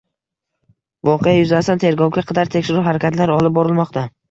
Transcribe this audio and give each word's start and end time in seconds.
Voqea 1.09 1.35
yuzasidan 1.41 1.83
tergovga 1.85 2.25
qadar 2.33 2.53
tekshiruv 2.57 2.91
harakatlari 2.91 3.39
olib 3.39 3.57
borilmoqda 3.61 4.09